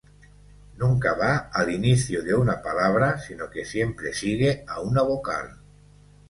Nunca 0.83 1.11
va 1.19 1.27
al 1.63 1.69
inicio 1.73 2.23
de 2.23 2.33
una 2.37 2.55
palabra 2.63 3.19
sino 3.19 3.47
que 3.51 3.65
siempre 3.65 4.13
sigue 4.15 4.65
a 4.67 4.79
una 4.81 5.03
vocal. 5.03 5.59